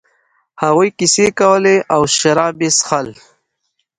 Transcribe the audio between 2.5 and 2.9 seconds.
یې